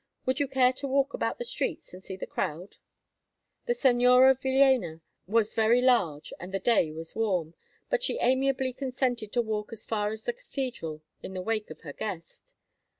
[0.25, 2.77] Would you care to walk about the streets and see the crowd?"
[3.67, 7.53] The Señora Villéna was very large and the day was warm,
[7.87, 11.81] but she amiably consented to walk as far as the cathedral in the wake of
[11.81, 12.55] her guest.